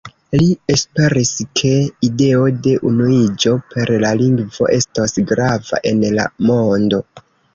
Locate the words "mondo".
6.51-7.03